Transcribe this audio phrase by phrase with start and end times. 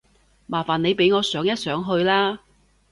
[0.47, 2.39] 麻煩你俾我上一上去啦